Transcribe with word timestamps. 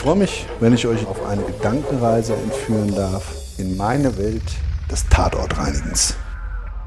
Ich 0.00 0.04
freue 0.04 0.16
mich, 0.16 0.46
wenn 0.60 0.72
ich 0.72 0.86
euch 0.86 1.06
auf 1.06 1.26
eine 1.26 1.42
Gedankenreise 1.42 2.32
entführen 2.32 2.94
darf 2.94 3.34
in 3.58 3.76
meine 3.76 4.16
Welt 4.16 4.42
des 4.90 5.06
Tatortreinigens. 5.10 6.14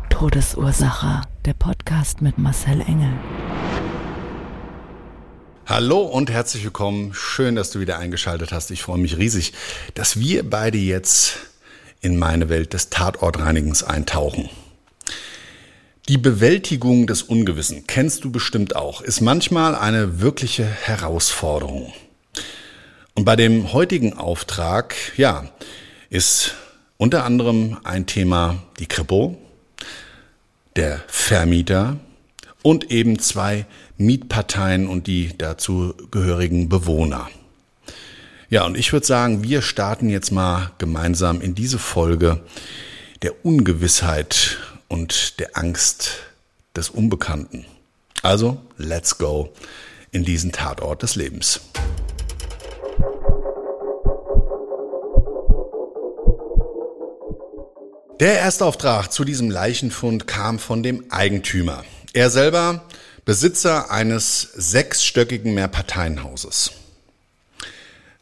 Todesursache. 0.09 1.22
Der 1.45 1.53
Podcast 1.53 2.23
mit 2.23 2.39
Marcel 2.39 2.81
Engel. 2.81 3.14
Hallo 5.67 6.00
und 6.00 6.31
herzlich 6.31 6.64
willkommen. 6.64 7.14
Schön, 7.14 7.56
dass 7.56 7.69
du 7.69 7.80
wieder 7.80 8.00
eingeschaltet 8.00 8.52
hast. 8.52 8.72
Ich 8.72 8.81
freue 8.81 8.97
mich 8.97 9.16
riesig, 9.16 9.53
dass 9.94 10.17
wir 10.17 10.50
beide 10.50 10.80
jetzt 10.80 11.38
in 12.02 12.17
meine 12.17 12.50
Welt 12.50 12.73
des 12.73 12.89
Tatortreinigens 12.89 13.84
eintauchen. 13.84 14.50
Die 16.09 16.17
Bewältigung 16.17 17.06
des 17.06 17.22
Ungewissen, 17.22 17.86
kennst 17.86 18.23
du 18.23 18.31
bestimmt 18.31 18.75
auch, 18.75 19.02
ist 19.02 19.22
manchmal 19.22 19.75
eine 19.75 20.19
wirkliche 20.19 20.66
Herausforderung. 20.66 21.94
Bei 23.25 23.38
dem 23.38 23.71
heutigen 23.71 24.17
Auftrag, 24.17 24.95
ja, 25.16 25.49
ist 26.09 26.55
unter 26.97 27.23
anderem 27.23 27.77
ein 27.85 28.05
Thema 28.05 28.61
die 28.79 28.85
Kripo, 28.85 29.38
der 30.75 31.02
Vermieter 31.07 31.95
und 32.63 32.91
eben 32.91 33.19
zwei 33.19 33.66
Mietparteien 33.97 34.89
und 34.89 35.07
die 35.07 35.38
dazu 35.38 35.94
gehörigen 36.11 36.67
Bewohner. 36.67 37.29
Ja, 38.49 38.66
und 38.66 38.77
ich 38.77 38.91
würde 38.91 39.05
sagen, 39.05 39.41
wir 39.41 39.61
starten 39.61 40.09
jetzt 40.09 40.31
mal 40.31 40.71
gemeinsam 40.77 41.39
in 41.39 41.55
diese 41.55 41.79
Folge 41.79 42.41
der 43.21 43.45
Ungewissheit 43.45 44.57
und 44.89 45.39
der 45.39 45.57
Angst 45.57 46.17
des 46.75 46.89
Unbekannten. 46.89 47.63
Also, 48.21 48.57
let's 48.75 49.17
go 49.17 49.53
in 50.11 50.25
diesen 50.25 50.51
Tatort 50.51 51.03
des 51.03 51.16
Lebens. 51.16 51.61
Der 58.19 58.38
erste 58.38 58.64
Auftrag 58.66 59.11
zu 59.11 59.23
diesem 59.23 59.50
Leichenfund 59.50 60.28
kam 60.28 60.59
von 60.59 60.84
dem 60.84 61.12
Eigentümer. 61.12 61.84
Er 62.13 62.29
selber 62.29 62.84
Besitzer 63.25 63.90
eines 63.90 64.41
sechsstöckigen 64.53 65.56
Mehrparteienhauses. 65.56 66.74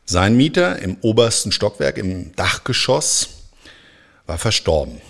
Sein 0.05 0.37
Mieter 0.37 0.79
im 0.79 0.95
obersten 1.01 1.51
Stockwerk 1.51 1.97
im 1.97 2.33
Dachgeschoss 2.37 3.29
war 4.27 4.37
verstorben. 4.37 5.01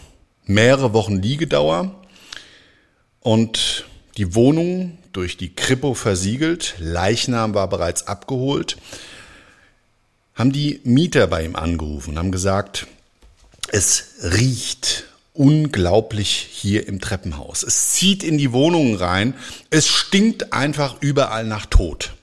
Mehrere 0.46 0.94
Wochen 0.94 1.22
Liegedauer 1.22 1.94
und 3.20 3.86
die 4.18 4.34
Wohnung 4.34 4.98
durch 5.14 5.38
die 5.38 5.54
Kripo 5.54 5.94
versiegelt, 5.94 6.74
Leichnam 6.80 7.54
war 7.54 7.70
bereits 7.70 8.08
abgeholt, 8.08 8.78
haben 10.34 10.52
die 10.52 10.82
Mieter 10.84 11.28
bei 11.28 11.46
ihm 11.46 11.56
angerufen 11.56 12.12
und 12.12 12.18
haben 12.18 12.32
gesagt, 12.32 12.88
es 13.72 14.16
riecht 14.22 15.06
unglaublich 15.34 16.30
hier 16.52 16.88
im 16.88 17.00
Treppenhaus. 17.00 17.64
Es 17.64 17.94
zieht 17.94 18.22
in 18.22 18.38
die 18.38 18.52
Wohnungen 18.52 18.96
rein. 18.96 19.34
Es 19.70 19.88
stinkt 19.88 20.52
einfach 20.52 20.98
überall 21.00 21.46
nach 21.46 21.66
Tod. 21.66 22.14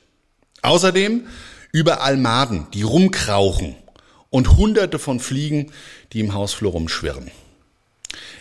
Außerdem 0.60 1.26
überall 1.72 2.18
Maden, 2.18 2.66
die 2.74 2.82
rumkrauchen 2.82 3.76
und 4.28 4.56
hunderte 4.58 4.98
von 4.98 5.20
Fliegen, 5.20 5.72
die 6.12 6.20
im 6.20 6.34
Hausflur 6.34 6.72
rumschwirren. 6.72 7.30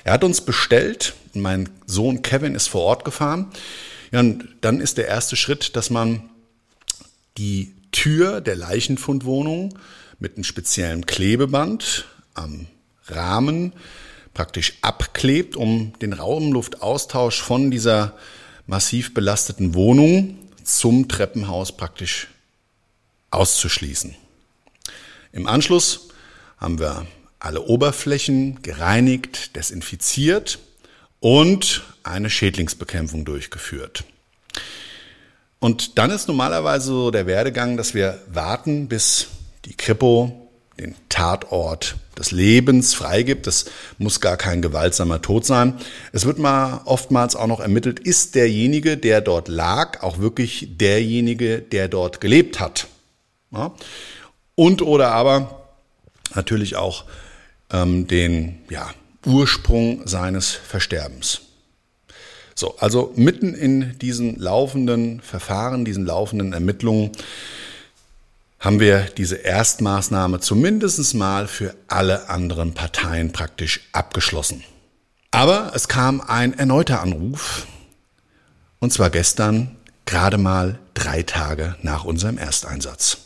Er 0.04 0.14
hat 0.14 0.26
uns 0.26 0.42
bestellt, 0.42 1.14
mein 1.34 1.70
Sohn 1.86 2.22
Kevin 2.22 2.56
ist 2.56 2.68
vor 2.68 2.82
Ort 2.82 3.06
gefahren. 3.06 3.48
Ja, 4.12 4.20
und 4.20 4.50
dann 4.62 4.82
ist 4.82 4.98
der 4.98 5.08
erste 5.08 5.38
Schritt, 5.38 5.78
dass 5.78 5.90
man 5.90 6.30
die 7.38 7.74
Tür 7.94 8.42
der 8.42 8.58
Leichenfundwohnung 8.58 9.78
mit 10.20 10.36
einem 10.36 10.44
speziellen 10.44 11.06
Klebeband 11.06 12.06
am 12.34 12.68
Rahmen 13.12 13.74
praktisch 14.34 14.74
abklebt, 14.82 15.56
um 15.56 15.94
den 16.00 16.14
Raumluftaustausch 16.14 17.42
von 17.42 17.72
dieser 17.72 18.16
massiv 18.68 19.14
belasteten 19.14 19.74
Wohnung 19.74 20.38
zum 20.64 21.08
Treppenhaus 21.08 21.76
praktisch 21.76 22.28
auszuschließen. 23.32 24.16
Im 25.32 25.48
Anschluss 25.48 26.10
haben 26.58 26.80
wir 26.80 27.08
alle 27.40 27.62
Oberflächen 27.62 28.62
gereinigt, 28.62 29.56
desinfiziert 29.56 30.60
und 31.20 31.84
eine 32.04 32.30
Schädlingsbekämpfung 32.30 33.26
durchgeführt. 33.26 34.04
Und 35.60 35.98
dann 35.98 36.12
ist 36.12 36.28
normalerweise 36.28 36.88
so 36.88 37.12
der 37.12 37.26
Werdegang, 37.26 37.78
dass 37.78 37.94
wir 37.94 38.22
warten, 38.28 38.88
bis 38.88 39.28
die 39.66 39.76
Kripo 39.76 40.47
den 40.80 40.96
Tatort 41.10 41.96
des 42.18 42.32
Lebens 42.32 42.94
freigibt. 42.94 43.48
Das 43.48 43.66
muss 43.98 44.22
gar 44.22 44.38
kein 44.38 44.62
gewaltsamer 44.62 45.22
Tod 45.22 45.46
sein. 45.46 45.76
Es 46.12 46.26
wird 46.26 46.40
mal 46.40 46.82
oftmals 46.86 47.36
auch 47.36 47.48
noch 47.48 47.60
ermittelt, 47.60 48.00
ist 48.00 48.36
derjenige, 48.36 48.98
der 48.98 49.22
dort 49.22 49.48
lag, 49.48 50.04
auch 50.04 50.20
wirklich 50.20 50.78
derjenige, 50.78 51.60
der 51.60 51.88
dort 51.88 52.22
gelebt 52.22 52.60
hat. 52.60 52.88
Ja? 53.52 53.74
Und 54.56 54.82
oder 54.82 55.12
aber 55.12 55.68
natürlich 56.36 56.76
auch 56.76 57.06
ähm, 57.72 58.08
den 58.08 58.60
ja, 58.70 58.90
Ursprung 59.26 60.08
seines 60.08 60.52
Versterbens. 60.52 61.42
So, 62.56 62.76
also 62.80 63.14
mitten 63.16 63.54
in 63.54 64.00
diesen 64.00 64.40
laufenden 64.40 65.22
Verfahren, 65.22 65.86
diesen 65.86 66.06
laufenden 66.08 66.54
Ermittlungen 66.54 67.12
haben 68.60 68.80
wir 68.80 69.02
diese 69.18 69.36
Erstmaßnahme 69.36 70.40
zumindest 70.40 71.14
mal 71.14 71.48
für 71.48 71.76
alle 71.88 72.30
anderen 72.30 72.74
Parteien 72.74 73.32
praktisch 73.32 73.82
abgeschlossen. 73.92 74.64
Aber 75.32 75.72
es 75.76 75.88
kam 75.88 76.22
ein 76.22 76.58
erneuter 76.58 77.02
Anruf, 77.02 77.68
und 78.80 78.94
zwar 78.94 79.10
gestern, 79.10 79.76
gerade 80.06 80.38
mal 80.38 80.80
drei 80.94 81.24
Tage 81.24 81.76
nach 81.82 82.06
unserem 82.06 82.38
Ersteinsatz. 82.38 83.18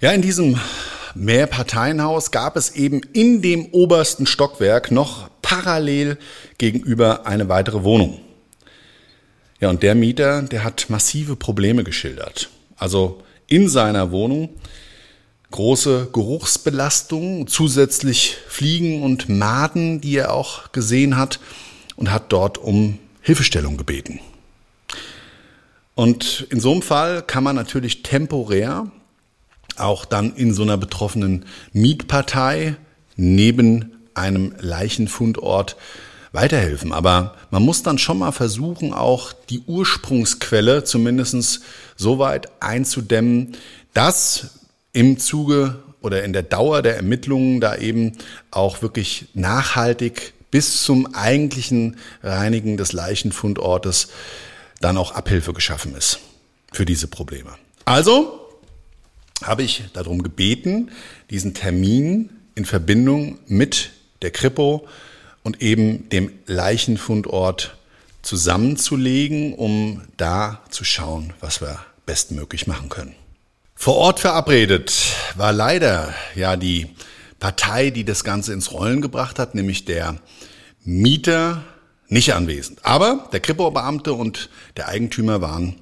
Ja, 0.00 0.12
in 0.12 0.22
diesem 0.22 0.58
Mehrparteienhaus 1.14 2.30
gab 2.30 2.56
es 2.56 2.70
eben 2.70 3.00
in 3.12 3.42
dem 3.42 3.66
obersten 3.72 4.26
Stockwerk 4.26 4.90
noch 4.90 5.28
parallel 5.42 6.18
gegenüber 6.58 7.26
eine 7.26 7.48
weitere 7.48 7.82
Wohnung. 7.82 8.20
Ja, 9.60 9.70
und 9.70 9.82
der 9.82 9.94
Mieter, 9.94 10.42
der 10.42 10.62
hat 10.62 10.86
massive 10.88 11.34
Probleme 11.34 11.82
geschildert. 11.82 12.48
Also 12.76 13.22
in 13.48 13.68
seiner 13.68 14.12
Wohnung. 14.12 14.50
Große 15.50 16.10
Geruchsbelastung, 16.12 17.48
zusätzlich 17.48 18.36
Fliegen 18.46 19.02
und 19.02 19.28
Maden, 19.28 20.00
die 20.00 20.16
er 20.16 20.32
auch 20.32 20.72
gesehen 20.72 21.16
hat 21.16 21.40
und 21.96 22.12
hat 22.12 22.32
dort 22.32 22.58
um 22.58 22.98
Hilfestellung 23.22 23.76
gebeten. 23.76 24.20
Und 25.94 26.46
in 26.50 26.60
so 26.60 26.70
einem 26.70 26.82
Fall 26.82 27.22
kann 27.22 27.42
man 27.42 27.56
natürlich 27.56 28.02
temporär 28.02 28.90
auch 29.76 30.04
dann 30.04 30.34
in 30.34 30.52
so 30.54 30.62
einer 30.62 30.76
betroffenen 30.76 31.44
Mietpartei 31.72 32.76
neben 33.16 33.96
einem 34.14 34.54
Leichenfundort 34.60 35.76
weiterhelfen. 36.32 36.92
Aber 36.92 37.36
man 37.50 37.62
muss 37.62 37.82
dann 37.82 37.98
schon 37.98 38.18
mal 38.18 38.32
versuchen, 38.32 38.92
auch 38.92 39.32
die 39.32 39.60
Ursprungsquelle 39.66 40.84
zumindest 40.84 41.60
so 41.96 42.18
weit 42.18 42.48
einzudämmen, 42.60 43.56
dass 43.94 44.58
im 44.92 45.18
Zuge 45.18 45.82
oder 46.00 46.24
in 46.24 46.32
der 46.32 46.42
Dauer 46.42 46.82
der 46.82 46.96
Ermittlungen 46.96 47.60
da 47.60 47.76
eben 47.76 48.12
auch 48.50 48.82
wirklich 48.82 49.26
nachhaltig 49.34 50.32
bis 50.50 50.82
zum 50.82 51.14
eigentlichen 51.14 51.96
Reinigen 52.22 52.76
des 52.76 52.92
Leichenfundortes 52.92 54.08
dann 54.80 54.96
auch 54.96 55.12
Abhilfe 55.12 55.52
geschaffen 55.52 55.94
ist 55.96 56.20
für 56.72 56.84
diese 56.84 57.08
Probleme. 57.08 57.50
Also 57.84 58.48
habe 59.42 59.62
ich 59.62 59.84
darum 59.92 60.22
gebeten, 60.22 60.90
diesen 61.30 61.54
Termin 61.54 62.30
in 62.54 62.64
Verbindung 62.64 63.38
mit 63.46 63.90
der 64.22 64.30
Kripo 64.30 64.86
und 65.48 65.62
eben 65.62 66.10
dem 66.10 66.30
Leichenfundort 66.44 67.78
zusammenzulegen, 68.20 69.54
um 69.54 70.02
da 70.18 70.60
zu 70.68 70.84
schauen, 70.84 71.32
was 71.40 71.62
wir 71.62 71.78
bestmöglich 72.04 72.66
machen 72.66 72.90
können. 72.90 73.14
Vor 73.74 73.96
Ort 73.96 74.20
verabredet 74.20 74.92
war 75.36 75.54
leider 75.54 76.12
ja 76.34 76.56
die 76.56 76.88
Partei, 77.40 77.88
die 77.88 78.04
das 78.04 78.24
Ganze 78.24 78.52
ins 78.52 78.72
Rollen 78.72 79.00
gebracht 79.00 79.38
hat, 79.38 79.54
nämlich 79.54 79.86
der 79.86 80.16
Mieter 80.84 81.64
nicht 82.08 82.34
anwesend. 82.34 82.84
Aber 82.84 83.30
der 83.32 83.40
Kripo-Beamte 83.40 84.12
und 84.12 84.50
der 84.76 84.88
Eigentümer 84.88 85.40
waren 85.40 85.76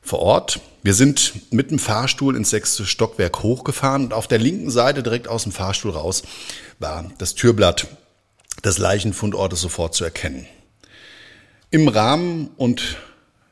vor 0.00 0.20
Ort. 0.20 0.60
Wir 0.84 0.94
sind 0.94 1.52
mit 1.52 1.72
dem 1.72 1.80
Fahrstuhl 1.80 2.36
ins 2.36 2.50
sechste 2.50 2.86
Stockwerk 2.86 3.42
hochgefahren 3.42 4.04
und 4.04 4.12
auf 4.12 4.28
der 4.28 4.38
linken 4.38 4.70
Seite 4.70 5.02
direkt 5.02 5.26
aus 5.26 5.42
dem 5.42 5.50
Fahrstuhl 5.50 5.90
raus 5.90 6.22
war 6.78 7.10
das 7.18 7.34
Türblatt 7.34 7.88
des 8.64 8.78
Leichenfundortes 8.78 9.60
sofort 9.60 9.94
zu 9.94 10.04
erkennen. 10.04 10.46
Im 11.70 11.88
Rahmen 11.88 12.50
und 12.56 12.96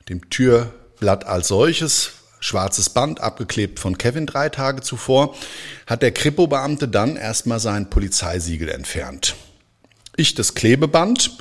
dem 0.08 0.30
Türblatt 0.30 1.26
als 1.26 1.48
solches 1.48 2.12
schwarzes 2.40 2.90
Band, 2.90 3.20
abgeklebt 3.20 3.80
von 3.80 3.96
Kevin 3.96 4.26
drei 4.26 4.50
Tage 4.50 4.82
zuvor, 4.82 5.34
hat 5.86 6.02
der 6.02 6.12
Kripo-Beamte 6.12 6.88
dann 6.88 7.16
erstmal 7.16 7.58
sein 7.58 7.88
Polizeisiegel 7.88 8.68
entfernt. 8.68 9.34
Ich 10.16 10.34
das 10.34 10.54
Klebeband, 10.54 11.38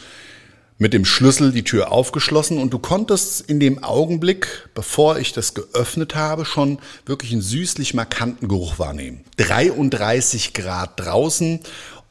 mit 0.80 0.94
dem 0.94 1.06
Schlüssel 1.06 1.52
die 1.52 1.64
Tür 1.64 1.92
aufgeschlossen 1.92 2.58
und 2.58 2.74
du 2.74 2.80
konntest 2.80 3.42
in 3.42 3.60
dem 3.60 3.84
Augenblick, 3.84 4.70
bevor 4.74 5.18
ich 5.18 5.32
das 5.32 5.54
geöffnet 5.54 6.16
habe, 6.16 6.46
schon 6.46 6.80
wirklich 7.06 7.32
einen 7.32 7.42
süßlich 7.42 7.94
markanten 7.94 8.48
Geruch 8.48 8.80
wahrnehmen. 8.80 9.24
33 9.38 10.54
Grad 10.54 11.00
draußen, 11.00 11.60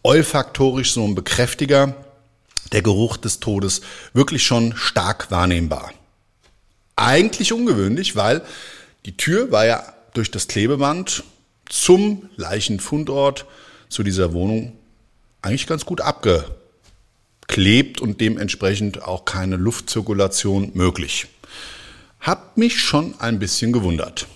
olfaktorisch 0.02 0.92
so 0.92 1.04
ein 1.04 1.14
Bekräftiger, 1.14 1.94
der 2.72 2.82
Geruch 2.82 3.16
des 3.16 3.40
Todes 3.40 3.82
wirklich 4.12 4.44
schon 4.44 4.76
stark 4.76 5.30
wahrnehmbar. 5.30 5.92
Eigentlich 6.96 7.52
ungewöhnlich, 7.52 8.16
weil 8.16 8.42
die 9.06 9.16
Tür 9.16 9.50
war 9.50 9.66
ja 9.66 9.92
durch 10.14 10.30
das 10.30 10.48
Klebeband 10.48 11.24
zum 11.68 12.28
Leichenfundort, 12.36 13.46
zu 13.88 14.02
dieser 14.02 14.32
Wohnung, 14.32 14.72
eigentlich 15.42 15.66
ganz 15.66 15.84
gut 15.84 16.00
abgeklebt 16.00 18.00
und 18.00 18.20
dementsprechend 18.20 19.02
auch 19.02 19.24
keine 19.24 19.56
Luftzirkulation 19.56 20.70
möglich. 20.74 21.26
Hat 22.20 22.56
mich 22.56 22.80
schon 22.80 23.18
ein 23.20 23.38
bisschen 23.38 23.72
gewundert. 23.72 24.28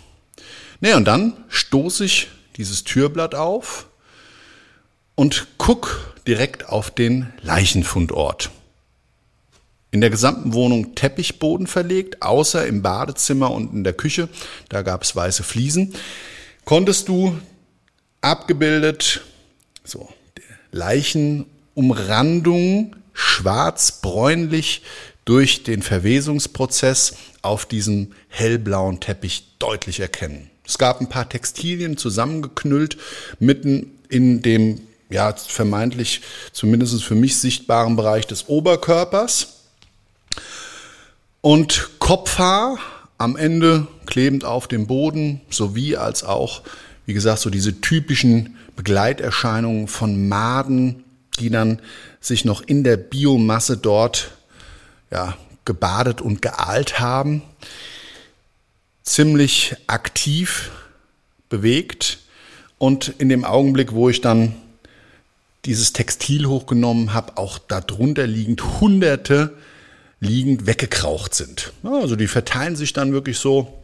Naja, 0.80 0.96
und 0.96 1.04
dann 1.04 1.44
stoße 1.48 2.04
ich 2.04 2.28
dieses 2.56 2.84
Türblatt 2.84 3.34
auf 3.34 3.86
und 5.16 5.48
guck 5.58 6.14
direkt 6.26 6.68
auf 6.68 6.92
den 6.92 7.32
Leichenfundort. 7.42 8.50
In 9.90 10.00
der 10.00 10.10
gesamten 10.10 10.52
Wohnung 10.52 10.94
Teppichboden 10.94 11.66
verlegt, 11.66 12.22
außer 12.22 12.64
im 12.66 12.82
Badezimmer 12.82 13.50
und 13.50 13.72
in 13.72 13.82
der 13.82 13.94
Küche, 13.94 14.28
da 14.68 14.82
gab 14.82 15.02
es 15.02 15.16
weiße 15.16 15.42
Fliesen, 15.42 15.94
konntest 16.64 17.08
du 17.08 17.36
abgebildet, 18.20 19.22
so, 19.84 20.08
Leichenumrandung, 20.70 22.94
schwarz-bräunlich 23.14 24.82
durch 25.24 25.62
den 25.62 25.80
Verwesungsprozess 25.82 27.14
auf 27.40 27.64
diesem 27.66 28.12
hellblauen 28.28 29.00
Teppich 29.00 29.54
deutlich 29.58 30.00
erkennen. 30.00 30.50
Es 30.66 30.76
gab 30.78 31.00
ein 31.00 31.08
paar 31.08 31.28
Textilien 31.28 31.96
zusammengeknüllt 31.96 32.98
mitten 33.38 33.92
in 34.08 34.42
dem 34.42 34.80
ja 35.08 35.32
vermeintlich 35.34 36.22
zumindest 36.52 37.02
für 37.04 37.14
mich 37.14 37.38
sichtbaren 37.38 37.96
Bereich 37.96 38.26
des 38.26 38.48
Oberkörpers. 38.48 39.54
Und 41.40 41.90
Kopfhaar 41.98 42.78
am 43.18 43.36
Ende 43.36 43.86
klebend 44.06 44.44
auf 44.44 44.68
dem 44.68 44.86
Boden, 44.86 45.40
sowie 45.50 45.96
als 45.96 46.24
auch, 46.24 46.62
wie 47.06 47.14
gesagt, 47.14 47.40
so 47.40 47.50
diese 47.50 47.80
typischen 47.80 48.56
Begleiterscheinungen 48.74 49.88
von 49.88 50.28
Maden, 50.28 51.04
die 51.38 51.50
dann 51.50 51.80
sich 52.20 52.44
noch 52.44 52.62
in 52.62 52.84
der 52.84 52.96
Biomasse 52.96 53.76
dort 53.76 54.32
ja, 55.10 55.36
gebadet 55.64 56.20
und 56.20 56.42
geahlt 56.42 56.98
haben. 56.98 57.42
Ziemlich 59.02 59.76
aktiv 59.86 60.70
bewegt. 61.48 62.18
Und 62.78 63.14
in 63.18 63.28
dem 63.28 63.44
Augenblick, 63.44 63.92
wo 63.92 64.08
ich 64.08 64.20
dann 64.20 64.54
dieses 65.66 65.92
Textil 65.92 66.46
hochgenommen 66.46 67.12
habe, 67.12 67.36
auch 67.36 67.58
darunter 67.58 68.26
liegend 68.26 68.80
hunderte 68.80 69.56
liegend 70.20 70.66
weggekraucht 70.66 71.34
sind. 71.34 71.72
Also 71.82 72.16
die 72.16 72.26
verteilen 72.26 72.76
sich 72.76 72.92
dann 72.92 73.12
wirklich 73.12 73.38
so, 73.38 73.82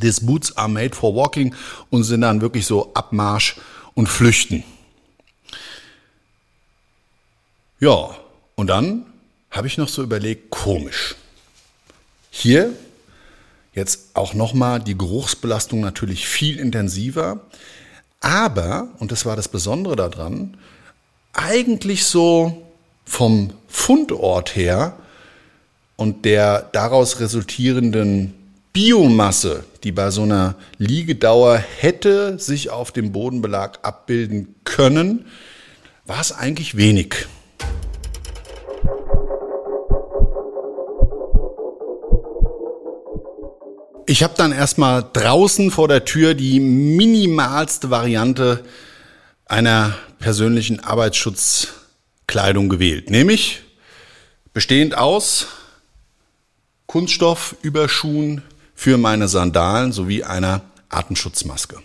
these 0.00 0.24
boots 0.24 0.56
are 0.56 0.68
made 0.68 0.94
for 0.94 1.14
walking 1.14 1.54
und 1.90 2.04
sind 2.04 2.20
dann 2.20 2.40
wirklich 2.40 2.66
so 2.66 2.92
Abmarsch 2.94 3.56
und 3.94 4.08
Flüchten. 4.08 4.62
Ja, 7.80 8.16
und 8.54 8.68
dann 8.68 9.06
habe 9.50 9.66
ich 9.66 9.78
noch 9.78 9.88
so 9.88 10.02
überlegt, 10.02 10.50
komisch. 10.50 11.16
Hier 12.30 12.72
jetzt 13.72 14.14
auch 14.14 14.34
nochmal 14.34 14.80
die 14.80 14.96
Geruchsbelastung 14.96 15.80
natürlich 15.80 16.26
viel 16.26 16.58
intensiver, 16.58 17.40
aber, 18.20 18.88
und 18.98 19.12
das 19.12 19.24
war 19.24 19.34
das 19.34 19.48
Besondere 19.48 19.96
daran, 19.96 20.58
eigentlich 21.32 22.04
so 22.04 22.62
vom 23.04 23.52
Fundort 23.68 24.56
her 24.56 24.96
und 25.96 26.24
der 26.24 26.68
daraus 26.72 27.20
resultierenden 27.20 28.34
Biomasse, 28.72 29.64
die 29.82 29.92
bei 29.92 30.10
so 30.10 30.22
einer 30.22 30.54
Liegedauer 30.78 31.56
hätte 31.56 32.38
sich 32.38 32.70
auf 32.70 32.92
dem 32.92 33.12
Bodenbelag 33.12 33.80
abbilden 33.82 34.54
können, 34.64 35.26
war 36.06 36.20
es 36.20 36.32
eigentlich 36.32 36.76
wenig. 36.76 37.26
Ich 44.06 44.24
habe 44.24 44.34
dann 44.36 44.50
erstmal 44.50 45.04
draußen 45.12 45.70
vor 45.70 45.86
der 45.86 46.04
Tür 46.04 46.34
die 46.34 46.58
minimalste 46.58 47.90
Variante 47.90 48.64
einer 49.50 49.96
persönlichen 50.20 50.78
Arbeitsschutzkleidung 50.80 52.68
gewählt, 52.68 53.10
nämlich 53.10 53.62
bestehend 54.52 54.96
aus 54.96 55.48
Kunststoffüberschuhen 56.86 58.42
für 58.74 58.96
meine 58.96 59.26
Sandalen 59.26 59.90
sowie 59.90 60.22
einer 60.22 60.62
Atemschutzmaske. 60.88 61.78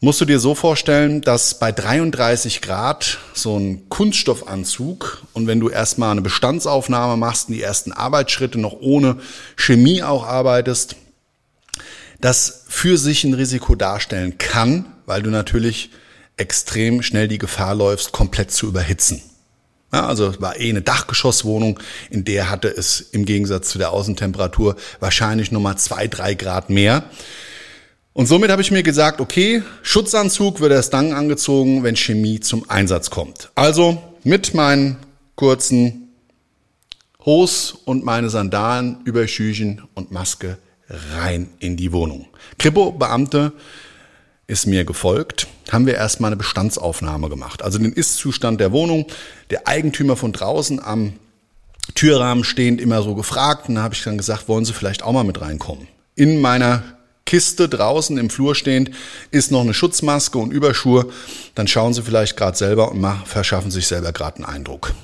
Musst 0.00 0.20
du 0.20 0.24
dir 0.24 0.38
so 0.38 0.54
vorstellen, 0.54 1.20
dass 1.20 1.58
bei 1.58 1.72
33 1.72 2.62
Grad 2.62 3.18
so 3.34 3.58
ein 3.58 3.88
Kunststoffanzug 3.90 5.22
und 5.34 5.46
wenn 5.46 5.60
du 5.60 5.68
erstmal 5.68 6.10
eine 6.10 6.22
Bestandsaufnahme 6.22 7.18
machst 7.18 7.48
und 7.48 7.54
die 7.54 7.62
ersten 7.62 7.92
Arbeitsschritte 7.92 8.58
noch 8.58 8.76
ohne 8.80 9.18
Chemie 9.56 10.02
auch 10.02 10.26
arbeitest, 10.26 10.96
das 12.20 12.64
für 12.68 12.96
sich 12.96 13.24
ein 13.24 13.34
Risiko 13.34 13.74
darstellen 13.74 14.38
kann, 14.38 14.86
weil 15.04 15.22
du 15.22 15.30
natürlich 15.30 15.90
extrem 16.36 17.02
schnell 17.02 17.28
die 17.28 17.38
Gefahr 17.38 17.74
läufst, 17.74 18.12
komplett 18.12 18.50
zu 18.50 18.66
überhitzen. 18.66 19.22
Ja, 19.92 20.06
also 20.06 20.40
war 20.40 20.58
eh 20.58 20.68
eine 20.68 20.82
Dachgeschosswohnung, 20.82 21.78
in 22.10 22.24
der 22.24 22.50
hatte 22.50 22.68
es 22.68 23.00
im 23.00 23.24
Gegensatz 23.24 23.68
zu 23.68 23.78
der 23.78 23.92
Außentemperatur 23.92 24.74
wahrscheinlich 24.98 25.52
nochmal 25.52 25.78
zwei, 25.78 26.08
drei 26.08 26.34
Grad 26.34 26.68
mehr. 26.68 27.04
Und 28.12 28.26
somit 28.26 28.50
habe 28.50 28.62
ich 28.62 28.70
mir 28.70 28.82
gesagt, 28.82 29.20
okay, 29.20 29.62
Schutzanzug 29.82 30.60
wird 30.60 30.72
erst 30.72 30.94
dann 30.94 31.12
angezogen, 31.12 31.82
wenn 31.84 31.96
Chemie 31.96 32.40
zum 32.40 32.68
Einsatz 32.68 33.10
kommt. 33.10 33.50
Also 33.54 34.02
mit 34.24 34.54
meinen 34.54 34.96
kurzen 35.36 36.12
Hose 37.24 37.74
und 37.84 38.04
meine 38.04 38.30
Sandalen, 38.30 38.98
Überschüchen 39.04 39.82
und 39.94 40.10
Maske 40.10 40.58
rein 40.88 41.50
in 41.58 41.76
die 41.76 41.92
Wohnung. 41.92 42.26
Kripo-Beamte 42.58 43.52
ist 44.46 44.66
mir 44.66 44.84
gefolgt, 44.84 45.46
haben 45.70 45.86
wir 45.86 45.94
erstmal 45.94 46.28
eine 46.28 46.36
Bestandsaufnahme 46.36 47.28
gemacht. 47.28 47.62
Also 47.62 47.78
den 47.78 47.92
Ist-Zustand 47.92 48.60
der 48.60 48.72
Wohnung, 48.72 49.06
der 49.50 49.66
Eigentümer 49.66 50.16
von 50.16 50.32
draußen 50.32 50.82
am 50.82 51.14
Türrahmen 51.94 52.44
stehend 52.44 52.80
immer 52.80 53.02
so 53.02 53.14
gefragt. 53.14 53.68
Und 53.68 53.76
da 53.76 53.82
habe 53.82 53.94
ich 53.94 54.02
dann 54.02 54.18
gesagt, 54.18 54.48
wollen 54.48 54.64
Sie 54.64 54.72
vielleicht 54.72 55.02
auch 55.02 55.12
mal 55.12 55.24
mit 55.24 55.40
reinkommen? 55.40 55.88
In 56.14 56.40
meiner 56.40 56.82
Kiste 57.26 57.68
draußen 57.68 58.18
im 58.18 58.28
Flur 58.28 58.54
stehend, 58.54 58.90
ist 59.30 59.50
noch 59.50 59.62
eine 59.62 59.72
Schutzmaske 59.74 60.38
und 60.38 60.52
Überschuhe, 60.52 61.06
dann 61.54 61.66
schauen 61.66 61.94
Sie 61.94 62.02
vielleicht 62.02 62.36
gerade 62.36 62.56
selber 62.56 62.92
und 62.92 63.04
verschaffen 63.24 63.70
sich 63.70 63.86
selber 63.86 64.12
gerade 64.12 64.36
einen 64.36 64.44
Eindruck. 64.44 64.94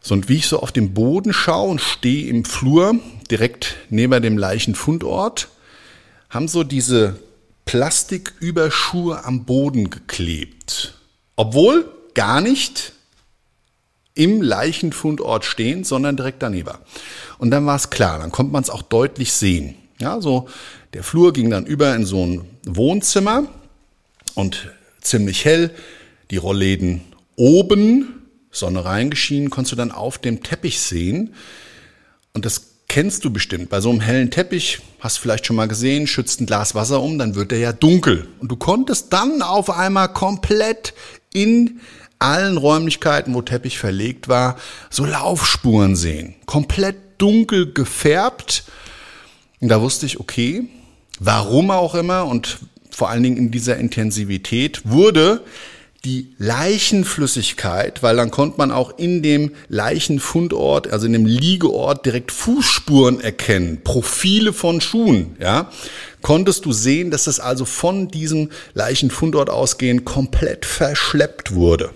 So, 0.00 0.14
und 0.14 0.28
wie 0.28 0.36
ich 0.36 0.46
so 0.46 0.60
auf 0.60 0.72
den 0.72 0.94
Boden 0.94 1.32
schaue 1.32 1.70
und 1.70 1.80
stehe 1.80 2.28
im 2.28 2.44
Flur, 2.44 2.96
direkt 3.30 3.76
neben 3.88 4.22
dem 4.22 4.38
Leichenfundort, 4.38 5.48
haben 6.30 6.48
so 6.48 6.64
diese 6.64 7.18
Plastiküberschuhe 7.72 9.24
am 9.24 9.46
Boden 9.46 9.88
geklebt. 9.88 10.92
Obwohl 11.36 11.90
gar 12.12 12.42
nicht 12.42 12.92
im 14.12 14.42
Leichenfundort 14.42 15.46
stehen, 15.46 15.82
sondern 15.82 16.18
direkt 16.18 16.42
daneben. 16.42 16.74
Und 17.38 17.50
dann 17.50 17.64
war 17.64 17.76
es 17.76 17.88
klar, 17.88 18.18
dann 18.18 18.30
konnte 18.30 18.52
man 18.52 18.62
es 18.62 18.68
auch 18.68 18.82
deutlich 18.82 19.32
sehen. 19.32 19.74
Ja, 19.98 20.20
so 20.20 20.50
der 20.92 21.02
Flur 21.02 21.32
ging 21.32 21.48
dann 21.48 21.64
über 21.64 21.94
in 21.94 22.04
so 22.04 22.26
ein 22.26 22.44
Wohnzimmer 22.66 23.44
und 24.34 24.70
ziemlich 25.00 25.46
hell, 25.46 25.70
die 26.30 26.36
Rollläden 26.36 27.00
oben, 27.36 28.28
Sonne 28.50 28.84
reingeschienen, 28.84 29.48
konntest 29.48 29.72
du 29.72 29.76
dann 29.76 29.92
auf 29.92 30.18
dem 30.18 30.42
Teppich 30.42 30.78
sehen. 30.78 31.34
Und 32.34 32.44
das 32.44 32.71
kennst 32.92 33.24
du 33.24 33.30
bestimmt. 33.30 33.70
Bei 33.70 33.80
so 33.80 33.88
einem 33.88 34.02
hellen 34.02 34.30
Teppich, 34.30 34.80
hast 35.00 35.16
du 35.16 35.22
vielleicht 35.22 35.46
schon 35.46 35.56
mal 35.56 35.66
gesehen, 35.66 36.06
schützt 36.06 36.42
ein 36.42 36.46
Glas 36.46 36.74
Wasser 36.74 37.00
um, 37.00 37.18
dann 37.18 37.34
wird 37.34 37.50
der 37.50 37.58
ja 37.58 37.72
dunkel. 37.72 38.28
Und 38.38 38.52
du 38.52 38.56
konntest 38.56 39.14
dann 39.14 39.40
auf 39.40 39.70
einmal 39.70 40.12
komplett 40.12 40.92
in 41.32 41.80
allen 42.18 42.58
Räumlichkeiten, 42.58 43.32
wo 43.32 43.40
Teppich 43.40 43.78
verlegt 43.78 44.28
war, 44.28 44.56
so 44.90 45.06
Laufspuren 45.06 45.96
sehen. 45.96 46.34
Komplett 46.44 46.96
dunkel 47.16 47.72
gefärbt. 47.72 48.64
Und 49.60 49.70
da 49.70 49.80
wusste 49.80 50.04
ich, 50.04 50.20
okay, 50.20 50.68
warum 51.18 51.70
auch 51.70 51.94
immer 51.94 52.26
und 52.26 52.58
vor 52.90 53.08
allen 53.08 53.22
Dingen 53.22 53.38
in 53.38 53.50
dieser 53.50 53.78
Intensivität 53.78 54.82
wurde 54.84 55.42
die 56.04 56.34
Leichenflüssigkeit, 56.38 58.02
weil 58.02 58.16
dann 58.16 58.32
konnte 58.32 58.58
man 58.58 58.72
auch 58.72 58.98
in 58.98 59.22
dem 59.22 59.52
Leichenfundort, 59.68 60.92
also 60.92 61.06
in 61.06 61.12
dem 61.12 61.26
Liegeort 61.26 62.04
direkt 62.04 62.32
Fußspuren 62.32 63.20
erkennen, 63.20 63.82
Profile 63.84 64.52
von 64.52 64.80
Schuhen, 64.80 65.36
ja. 65.40 65.70
Konntest 66.20 66.64
du 66.64 66.72
sehen, 66.72 67.10
dass 67.10 67.24
das 67.24 67.40
also 67.40 67.64
von 67.64 68.08
diesem 68.08 68.50
Leichenfundort 68.74 69.50
ausgehend 69.50 70.04
komplett 70.04 70.66
verschleppt 70.66 71.54
wurde. 71.54 71.90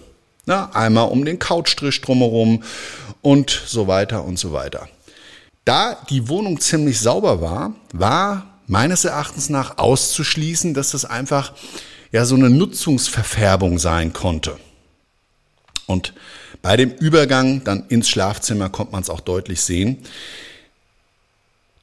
Na, 0.47 0.71
einmal 0.73 1.09
um 1.09 1.25
den 1.25 1.39
Couchstrich 1.39 2.01
drumherum 2.01 2.63
und 3.23 3.63
so 3.67 3.87
weiter 3.87 4.25
und 4.25 4.39
so 4.39 4.53
weiter. 4.53 4.89
Da 5.65 5.97
die 6.11 6.29
Wohnung 6.29 6.61
ziemlich 6.61 7.01
sauber 7.01 7.41
war, 7.41 7.75
war 7.93 8.59
meines 8.69 9.05
Erachtens 9.05 9.49
nach 9.49 9.79
auszuschließen, 9.79 10.75
dass 10.75 10.93
das 10.93 11.05
einfach 11.05 11.53
ja 12.13 12.25
so 12.25 12.35
eine 12.35 12.51
Nutzungsverfärbung 12.51 13.79
sein 13.79 14.13
konnte. 14.13 14.59
Und 15.87 16.13
bei 16.63 16.77
dem 16.77 16.91
Übergang 16.91 17.63
dann 17.65 17.87
ins 17.89 18.09
Schlafzimmer 18.09 18.69
kommt 18.69 18.93
man 18.93 19.03
es 19.03 19.11
auch 19.11 19.21
deutlich 19.21 19.61
sehen. 19.61 19.99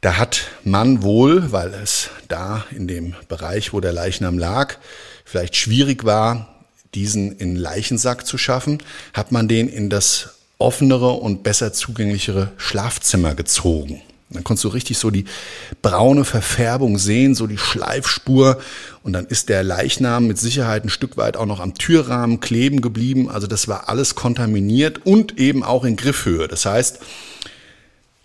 Da 0.01 0.18
hat 0.18 0.48
man 0.65 1.01
wohl, 1.01 1.53
weil 1.53 1.74
es 1.74 2.10
da 2.27 2.65
in 2.72 2.88
dem 2.88 3.15
Bereich, 3.30 3.72
wo 3.72 3.80
der 3.80 3.94
Leichnam 3.94 4.38
lag, 4.38 4.75
vielleicht 5.24 5.56
schwierig 5.56 6.03
war, 6.03 6.65
diesen 6.94 7.38
in 7.38 7.56
Leichensack 7.56 8.27
zu 8.27 8.38
schaffen, 8.38 8.84
hat 9.13 9.32
man 9.32 9.48
den 9.48 9.70
in 9.70 9.89
das 9.89 10.36
offenere 10.58 11.12
und 11.12 11.44
besser 11.44 11.72
zugänglichere 11.74 12.51
Schlafzimmer 12.58 13.36
gezogen. 13.36 14.01
Dann 14.34 14.44
konntest 14.44 14.63
du 14.66 14.70
richtig 14.70 14.98
so 14.98 15.10
die 15.10 15.25
braune 15.82 16.25
Verfärbung 16.25 16.98
sehen, 16.98 17.36
so 17.36 17.48
die 17.48 17.58
Schleifspur. 17.58 18.60
Und 19.04 19.13
dann 19.13 19.25
ist 19.25 19.50
der 19.50 19.63
Leichnam 19.63 20.28
mit 20.28 20.38
Sicherheit 20.38 20.86
ein 20.86 20.90
Stück 20.90 21.18
weit 21.18 21.38
auch 21.38 21.46
noch 21.46 21.60
am 21.60 21.74
Türrahmen 21.74 22.40
kleben 22.40 22.82
geblieben. 22.82 23.30
Also 23.30 23.48
das 23.48 23.68
war 23.68 23.90
alles 23.90 24.16
kontaminiert 24.16 25.06
und 25.06 25.38
eben 25.40 25.63
auch 25.63 25.84
in 25.84 25.96
Griffhöhe. 25.96 26.48
Das 26.48 26.66
heißt, 26.66 27.00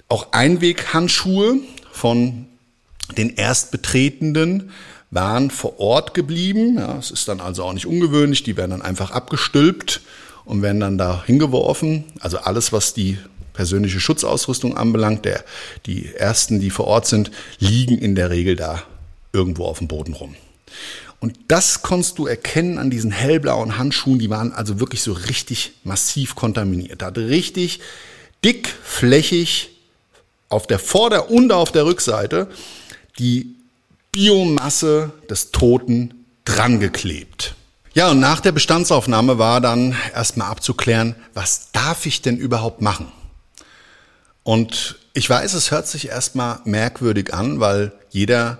auch 0.09 0.33
Einweghandschuhe 0.33 1.57
von 1.93 2.47
den 3.17 3.37
Erstbetretenden 3.37 4.71
waren 5.11 5.50
vor 5.50 5.81
Ort 5.81 6.15
geblieben. 6.15 6.77
Ja, 6.79 6.99
es 6.99 7.11
ist 7.11 7.29
dann 7.29 7.41
also 7.41 7.65
auch 7.65 7.73
nicht 7.73 7.87
ungewöhnlich. 7.87 8.43
Die 8.43 8.57
werden 8.57 8.73
dann 8.73 8.83
einfach 8.83 9.11
abgestülpt 9.11 10.03
und 10.45 10.62
werden 10.62 10.81
dann 10.81 10.99
da 10.99 11.23
hingeworfen. 11.25 12.05
Also 12.21 12.38
alles, 12.38 12.73
was 12.73 12.95
die 12.95 13.19
persönliche 13.59 13.99
Schutzausrüstung 13.99 14.77
anbelangt, 14.77 15.25
der, 15.25 15.45
die 15.85 16.15
ersten, 16.15 16.61
die 16.61 16.71
vor 16.71 16.87
Ort 16.87 17.09
sind, 17.09 17.33
liegen 17.59 17.99
in 17.99 18.15
der 18.15 18.31
Regel 18.31 18.55
da 18.55 18.85
irgendwo 19.33 19.65
auf 19.65 19.79
dem 19.79 19.88
Boden 19.88 20.12
rum. 20.12 20.37
Und 21.19 21.37
das 21.49 21.83
konntest 21.83 22.19
du 22.19 22.29
erkennen 22.29 22.79
an 22.79 22.88
diesen 22.88 23.11
hellblauen 23.11 23.77
Handschuhen, 23.77 24.21
die 24.21 24.31
waren 24.31 24.53
also 24.53 24.79
wirklich 24.79 25.03
so 25.03 25.12
richtig 25.12 25.73
massiv 25.83 26.37
kontaminiert. 26.37 27.03
Da 27.03 27.07
hat 27.07 27.19
richtig 27.19 27.81
dick, 28.45 28.69
flächig 28.85 29.71
auf 30.49 30.69
der 30.69 30.79
Vorder- 30.79 31.29
und 31.29 31.50
auf 31.50 31.73
der 31.73 31.85
Rückseite 31.85 32.47
die 33.19 33.57
Biomasse 34.12 35.11
des 35.29 35.50
Toten 35.50 36.15
drangeklebt. 36.45 37.57
Ja, 37.93 38.12
und 38.12 38.21
nach 38.21 38.38
der 38.38 38.53
Bestandsaufnahme 38.53 39.38
war 39.38 39.61
dann 39.61 39.97
erstmal 40.15 40.49
abzuklären, 40.49 41.17
was 41.35 41.73
darf 41.73 42.07
ich 42.07 42.23
denn 42.23 42.37
überhaupt 42.37 42.83
machen? 42.83 43.11
Und 44.49 44.97
ich 45.12 45.28
weiß, 45.28 45.52
es 45.52 45.71
hört 45.73 45.87
sich 45.87 46.09
erstmal 46.09 46.61
merkwürdig 46.64 47.35
an, 47.35 47.61
weil 47.61 47.93
jeder 48.09 48.57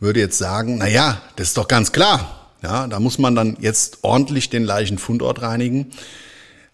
würde 0.00 0.20
jetzt 0.20 0.38
sagen, 0.38 0.78
na 0.78 0.88
ja, 0.88 1.20
das 1.36 1.48
ist 1.48 1.58
doch 1.58 1.68
ganz 1.68 1.92
klar. 1.92 2.48
Ja, 2.62 2.86
da 2.86 2.98
muss 2.98 3.18
man 3.18 3.34
dann 3.34 3.58
jetzt 3.60 3.98
ordentlich 4.00 4.48
den 4.48 4.64
Leichenfundort 4.64 5.42
reinigen. 5.42 5.90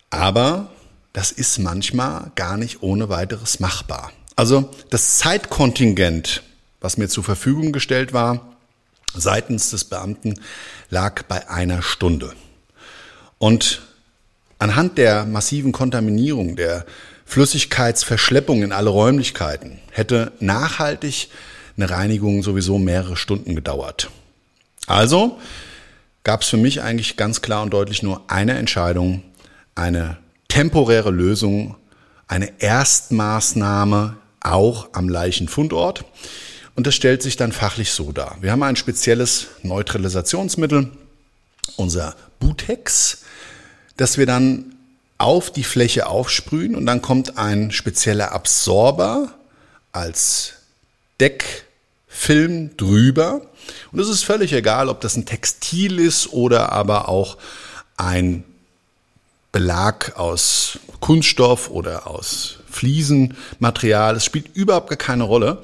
Aber 0.08 0.68
das 1.12 1.32
ist 1.32 1.58
manchmal 1.58 2.30
gar 2.36 2.56
nicht 2.56 2.80
ohne 2.80 3.08
weiteres 3.08 3.58
machbar. 3.58 4.12
Also 4.36 4.70
das 4.88 5.18
Zeitkontingent, 5.18 6.44
was 6.80 6.96
mir 6.96 7.08
zur 7.08 7.24
Verfügung 7.24 7.72
gestellt 7.72 8.12
war, 8.12 8.54
seitens 9.16 9.70
des 9.70 9.82
Beamten, 9.82 10.34
lag 10.90 11.24
bei 11.24 11.50
einer 11.50 11.82
Stunde. 11.82 12.32
Und 13.38 13.82
anhand 14.60 14.96
der 14.96 15.24
massiven 15.24 15.72
Kontaminierung, 15.72 16.54
der 16.54 16.86
Flüssigkeitsverschleppung 17.24 18.62
in 18.62 18.72
alle 18.72 18.90
Räumlichkeiten 18.90 19.78
hätte 19.90 20.32
nachhaltig 20.40 21.28
eine 21.76 21.90
Reinigung 21.90 22.42
sowieso 22.42 22.78
mehrere 22.78 23.16
Stunden 23.16 23.54
gedauert. 23.54 24.10
Also 24.86 25.38
gab 26.22 26.42
es 26.42 26.48
für 26.48 26.56
mich 26.56 26.82
eigentlich 26.82 27.16
ganz 27.16 27.42
klar 27.42 27.62
und 27.62 27.72
deutlich 27.72 28.02
nur 28.02 28.22
eine 28.28 28.56
Entscheidung, 28.56 29.22
eine 29.74 30.18
temporäre 30.48 31.10
Lösung, 31.10 31.76
eine 32.28 32.60
Erstmaßnahme 32.60 34.16
auch 34.40 34.88
am 34.92 35.08
Leichenfundort. 35.08 36.04
Und 36.76 36.86
das 36.86 36.94
stellt 36.94 37.22
sich 37.22 37.36
dann 37.36 37.52
fachlich 37.52 37.92
so 37.92 38.12
dar. 38.12 38.36
Wir 38.40 38.52
haben 38.52 38.62
ein 38.62 38.76
spezielles 38.76 39.48
Neutralisationsmittel, 39.62 40.90
unser 41.76 42.14
Butex, 42.40 43.22
das 43.96 44.18
wir 44.18 44.26
dann 44.26 44.73
auf 45.18 45.50
die 45.50 45.64
Fläche 45.64 46.06
aufsprühen 46.06 46.74
und 46.74 46.86
dann 46.86 47.02
kommt 47.02 47.38
ein 47.38 47.70
spezieller 47.70 48.32
Absorber 48.32 49.34
als 49.92 50.54
Deckfilm 51.20 52.76
drüber. 52.76 53.42
Und 53.92 54.00
es 54.00 54.08
ist 54.08 54.24
völlig 54.24 54.52
egal, 54.52 54.88
ob 54.88 55.00
das 55.00 55.16
ein 55.16 55.26
Textil 55.26 55.98
ist 55.98 56.32
oder 56.32 56.72
aber 56.72 57.08
auch 57.08 57.38
ein 57.96 58.44
Belag 59.52 60.16
aus 60.16 60.80
Kunststoff 60.98 61.70
oder 61.70 62.08
aus 62.08 62.58
Fliesenmaterial. 62.68 64.16
Es 64.16 64.24
spielt 64.24 64.54
überhaupt 64.56 64.90
gar 64.90 64.98
keine 64.98 65.22
Rolle. 65.22 65.62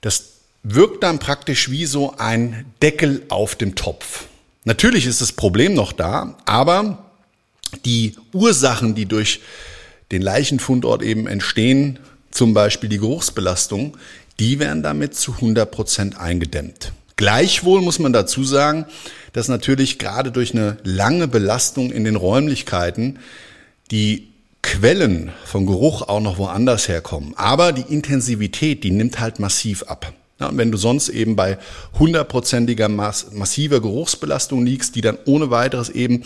Das 0.00 0.24
wirkt 0.62 1.02
dann 1.02 1.18
praktisch 1.18 1.70
wie 1.70 1.84
so 1.84 2.14
ein 2.16 2.64
Deckel 2.80 3.22
auf 3.28 3.56
dem 3.56 3.74
Topf. 3.74 4.24
Natürlich 4.64 5.04
ist 5.04 5.20
das 5.20 5.32
Problem 5.32 5.74
noch 5.74 5.92
da, 5.92 6.38
aber 6.46 7.04
die 7.84 8.14
Ursachen, 8.32 8.94
die 8.94 9.06
durch 9.06 9.40
den 10.12 10.22
Leichenfundort 10.22 11.02
eben 11.02 11.26
entstehen, 11.26 11.98
zum 12.30 12.54
Beispiel 12.54 12.88
die 12.88 12.98
Geruchsbelastung, 12.98 13.96
die 14.40 14.58
werden 14.58 14.82
damit 14.82 15.14
zu 15.14 15.32
100 15.32 15.70
Prozent 15.70 16.18
eingedämmt. 16.18 16.92
Gleichwohl 17.16 17.80
muss 17.80 18.00
man 18.00 18.12
dazu 18.12 18.42
sagen, 18.42 18.86
dass 19.32 19.48
natürlich 19.48 19.98
gerade 19.98 20.32
durch 20.32 20.52
eine 20.52 20.78
lange 20.82 21.28
Belastung 21.28 21.92
in 21.92 22.04
den 22.04 22.16
Räumlichkeiten 22.16 23.18
die 23.90 24.28
Quellen 24.62 25.30
von 25.44 25.66
Geruch 25.66 26.02
auch 26.02 26.20
noch 26.20 26.38
woanders 26.38 26.88
herkommen. 26.88 27.34
Aber 27.36 27.72
die 27.72 27.92
Intensivität, 27.92 28.82
die 28.82 28.90
nimmt 28.90 29.20
halt 29.20 29.38
massiv 29.38 29.84
ab. 29.84 30.12
Ja, 30.40 30.48
und 30.48 30.58
wenn 30.58 30.72
du 30.72 30.78
sonst 30.78 31.10
eben 31.10 31.36
bei 31.36 31.58
hundertprozentiger 31.98 32.88
massiver 32.88 33.80
Geruchsbelastung 33.80 34.64
liegst, 34.64 34.96
die 34.96 35.00
dann 35.00 35.18
ohne 35.26 35.50
weiteres 35.50 35.90
eben 35.90 36.24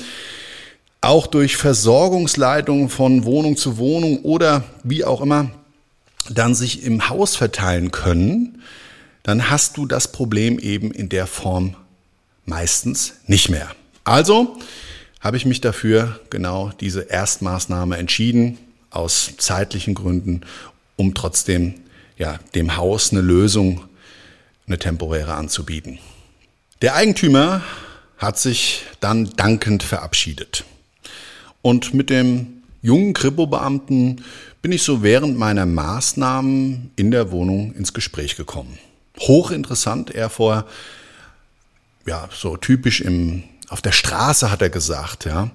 auch 1.01 1.27
durch 1.27 1.57
Versorgungsleitungen 1.57 2.89
von 2.89 3.25
Wohnung 3.25 3.57
zu 3.57 3.79
Wohnung 3.79 4.23
oder 4.23 4.65
wie 4.83 5.05
auch 5.05 5.21
immer 5.21 5.51
dann 6.29 6.55
sich 6.55 6.83
im 6.83 7.09
Haus 7.09 7.37
verteilen 7.37 7.91
können, 7.91 8.63
dann 9.23 9.51
hast 9.51 9.77
du 9.77 9.87
das 9.87 10.13
Problem 10.13 10.59
eben 10.59 10.91
in 10.91 11.09
der 11.09 11.27
Form 11.27 11.77
meistens 12.45 13.15
nicht 13.27 13.49
mehr. 13.49 13.71
Also 14.05 14.59
habe 15.21 15.37
ich 15.37 15.47
mich 15.47 15.61
dafür 15.61 16.21
genau 16.31 16.71
diese 16.81 17.03
Erstmaßnahme 17.03 17.97
entschieden, 17.97 18.59
aus 18.91 19.33
zeitlichen 19.37 19.95
Gründen, 19.95 20.43
um 20.97 21.15
trotzdem 21.15 21.75
ja, 22.17 22.39
dem 22.55 22.77
Haus 22.77 23.13
eine 23.13 23.21
Lösung, 23.21 23.85
eine 24.67 24.79
temporäre 24.79 25.35
anzubieten. 25.35 25.99
Der 26.83 26.95
Eigentümer 26.95 27.63
hat 28.17 28.39
sich 28.39 28.85
dann 29.01 29.31
dankend 29.37 29.83
verabschiedet. 29.83 30.65
Und 31.69 31.93
mit 31.93 32.09
dem 32.09 32.63
jungen 32.81 33.13
Kripo-Beamten 33.13 34.25
bin 34.63 34.73
ich 34.73 34.83
so 34.85 35.03
während 35.03 35.37
meiner 35.37 35.67
Maßnahmen 35.67 36.93
in 36.97 37.11
der 37.11 37.31
Wohnung 37.31 37.75
ins 37.75 37.93
Gespräch 37.93 38.37
gekommen. 38.37 38.79
Hochinteressant, 39.21 40.11
er 40.11 40.31
vorher, 40.31 40.65
ja, 42.07 42.27
so 42.35 42.57
typisch 42.57 43.03
im, 43.03 43.43
auf 43.69 43.83
der 43.83 43.93
Straße 43.93 44.51
hat 44.51 44.63
er 44.63 44.71
gesagt, 44.71 45.27
ja. 45.27 45.51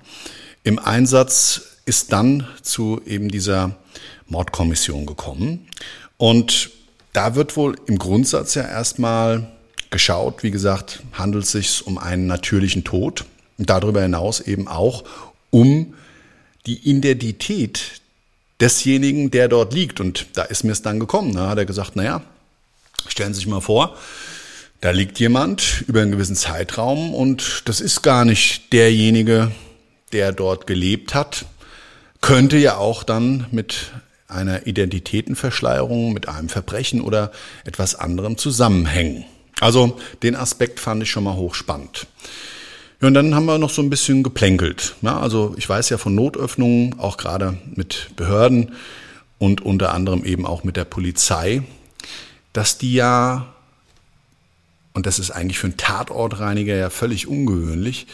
Im 0.62 0.78
Einsatz 0.78 1.80
ist 1.86 2.14
dann 2.14 2.48
zu 2.62 3.02
eben 3.08 3.30
dieser 3.30 3.76
Mordkommission 4.28 5.08
gekommen. 5.08 5.66
Und 6.18 6.70
da 7.14 7.34
wird 7.34 7.58
wohl 7.58 7.76
im 7.88 7.98
Grundsatz 7.98 8.54
ja 8.54 8.68
erstmal 8.68 9.52
geschaut, 9.90 10.44
wie 10.44 10.52
gesagt, 10.52 11.02
handelt 11.14 11.46
es 11.46 11.54
sich 11.54 11.88
um 11.88 11.98
einen 11.98 12.28
natürlichen 12.28 12.84
Tod 12.84 13.26
und 13.58 13.72
darüber 13.72 14.04
hinaus 14.04 14.42
eben 14.42 14.68
auch 14.68 15.06
um 15.50 15.96
die 16.66 16.90
Identität 16.90 18.02
desjenigen, 18.60 19.32
der 19.32 19.48
dort 19.48 19.74
liegt. 19.74 20.00
Und 20.00 20.28
da 20.34 20.44
ist 20.44 20.64
mir 20.64 20.72
es 20.72 20.82
dann 20.82 21.00
gekommen. 21.00 21.34
Da 21.36 21.50
hat 21.50 21.58
er 21.58 21.66
gesagt, 21.66 21.96
naja, 21.96 22.22
stellen 23.08 23.34
Sie 23.34 23.40
sich 23.40 23.48
mal 23.48 23.62
vor, 23.62 23.98
da 24.82 24.92
liegt 24.92 25.20
jemand 25.20 25.84
über 25.88 26.02
einen 26.02 26.12
gewissen 26.12 26.36
Zeitraum 26.36 27.14
und 27.14 27.64
das 27.66 27.80
ist 27.80 28.02
gar 28.02 28.26
nicht 28.26 28.74
derjenige, 28.74 29.52
der 30.12 30.32
dort 30.32 30.68
gelebt 30.68 31.14
hat. 31.14 31.46
Könnte 32.22 32.58
ja 32.58 32.78
auch 32.78 33.04
dann 33.04 33.48
mit 33.52 33.92
einer 34.28 34.68
Identitätenverschleierung, 34.68 36.14
mit 36.14 36.28
einem 36.28 36.50
Verbrechen 36.50 37.02
oder 37.02 37.32
etwas 37.66 37.96
anderem 37.96 38.38
zusammenhängen. 38.38 39.26
Also 39.60 40.00
den 40.22 40.36
Aspekt 40.36 40.80
fand 40.80 41.04
ich 41.04 41.12
schon 41.12 41.24
mal 41.24 41.36
hochspannend. 41.36 42.08
Ja, 43.04 43.08
und 43.08 43.16
dann 43.16 43.36
haben 43.36 43.48
wir 43.48 43.58
noch 43.58 43.70
so 43.70 43.82
ein 43.82 43.90
bisschen 43.90 44.24
geplänkelt. 44.24 44.96
Ja, 45.02 45.20
also 45.20 45.56
ich 45.58 45.68
weiß 45.68 45.90
ja 45.90 45.98
von 45.98 46.16
Notöffnungen, 46.16 46.98
auch 47.02 47.18
gerade 47.18 47.58
mit 47.76 48.12
Behörden 48.16 48.72
und 49.40 49.60
unter 49.60 49.94
anderem 49.94 50.24
eben 50.24 50.46
auch 50.46 50.64
mit 50.64 50.78
der 50.78 50.86
Polizei, 50.86 51.64
dass 52.54 52.78
die 52.78 52.94
ja, 52.94 53.48
und 54.94 55.06
das 55.06 55.20
ist 55.20 55.32
eigentlich 55.32 55.60
für 55.60 55.68
einen 55.68 55.76
Tatortreiniger 55.76 56.76
ja 56.78 56.90
völlig 56.90 57.28
ungewöhnlich, 57.28 58.08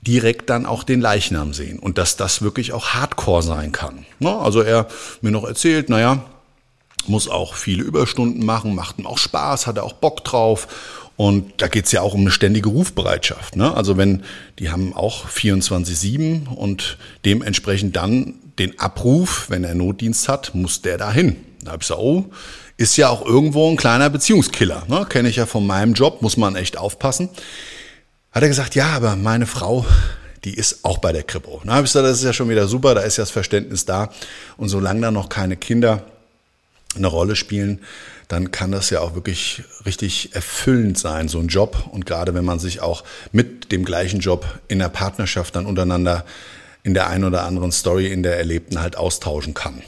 direkt 0.00 0.48
dann 0.48 0.64
auch 0.64 0.82
den 0.82 1.02
Leichnam 1.02 1.52
sehen 1.52 1.78
und 1.78 1.98
dass 1.98 2.16
das 2.16 2.40
wirklich 2.40 2.72
auch 2.72 2.94
Hardcore 2.94 3.42
sein 3.42 3.72
kann. 3.72 4.06
Ja, 4.18 4.38
also 4.38 4.62
er 4.62 4.88
mir 5.20 5.30
noch 5.30 5.44
erzählt, 5.44 5.90
naja, 5.90 6.24
muss 7.08 7.28
auch 7.28 7.54
viele 7.54 7.84
Überstunden 7.84 8.44
machen, 8.44 8.74
macht 8.74 8.98
ihm 8.98 9.06
auch 9.06 9.18
Spaß, 9.18 9.66
hat 9.66 9.76
er 9.76 9.84
auch 9.84 9.94
Bock 9.94 10.24
drauf 10.24 10.68
und 11.16 11.52
da 11.58 11.68
geht's 11.68 11.92
ja 11.92 12.00
auch 12.00 12.14
um 12.14 12.22
eine 12.22 12.30
ständige 12.30 12.68
Rufbereitschaft. 12.68 13.56
Ne? 13.56 13.74
Also 13.74 13.96
wenn, 13.96 14.24
die 14.58 14.70
haben 14.70 14.92
auch 14.94 15.28
24-7 15.28 16.48
und 16.48 16.98
dementsprechend 17.24 17.96
dann 17.96 18.34
den 18.58 18.78
Abruf, 18.80 19.46
wenn 19.48 19.64
er 19.64 19.74
Notdienst 19.74 20.28
hat, 20.28 20.54
muss 20.54 20.82
der 20.82 20.98
dahin. 20.98 21.36
Da 21.62 21.72
hab 21.72 21.82
ich 21.82 21.88
gesagt, 21.88 22.00
oh, 22.00 22.26
ist 22.76 22.96
ja 22.96 23.08
auch 23.08 23.24
irgendwo 23.24 23.70
ein 23.70 23.76
kleiner 23.76 24.10
Beziehungskiller. 24.10 24.84
Ne? 24.88 25.06
Kenne 25.08 25.28
ich 25.28 25.36
ja 25.36 25.46
von 25.46 25.66
meinem 25.66 25.94
Job, 25.94 26.20
muss 26.20 26.36
man 26.36 26.56
echt 26.56 26.76
aufpassen. 26.76 27.28
Hat 28.32 28.42
er 28.42 28.48
gesagt, 28.48 28.74
ja, 28.74 28.88
aber 28.88 29.14
meine 29.14 29.46
Frau, 29.46 29.86
die 30.42 30.54
ist 30.54 30.84
auch 30.84 30.98
bei 30.98 31.12
der 31.12 31.22
Kripo. 31.22 31.62
Da 31.64 31.74
habe 31.74 31.86
ich 31.86 31.92
gesagt, 31.92 32.06
das 32.06 32.18
ist 32.18 32.24
ja 32.24 32.32
schon 32.32 32.48
wieder 32.48 32.66
super, 32.66 32.96
da 32.96 33.02
ist 33.02 33.16
ja 33.16 33.22
das 33.22 33.30
Verständnis 33.30 33.84
da. 33.84 34.10
Und 34.56 34.68
solange 34.68 35.00
da 35.00 35.10
noch 35.12 35.28
keine 35.28 35.56
Kinder 35.56 36.04
eine 36.96 37.06
Rolle 37.06 37.36
spielen, 37.36 37.80
dann 38.28 38.50
kann 38.50 38.72
das 38.72 38.90
ja 38.90 39.00
auch 39.00 39.14
wirklich 39.14 39.62
richtig 39.84 40.34
erfüllend 40.34 40.98
sein, 40.98 41.28
so 41.28 41.38
ein 41.38 41.48
Job. 41.48 41.88
Und 41.90 42.06
gerade 42.06 42.34
wenn 42.34 42.44
man 42.44 42.58
sich 42.58 42.80
auch 42.80 43.04
mit 43.32 43.70
dem 43.72 43.84
gleichen 43.84 44.20
Job 44.20 44.46
in 44.68 44.78
der 44.78 44.88
Partnerschaft 44.88 45.56
dann 45.56 45.66
untereinander 45.66 46.24
in 46.82 46.94
der 46.94 47.08
einen 47.08 47.24
oder 47.24 47.44
anderen 47.44 47.72
Story 47.72 48.08
in 48.12 48.22
der 48.22 48.36
Erlebten 48.36 48.80
halt 48.80 48.96
austauschen 48.96 49.54
kann. 49.54 49.82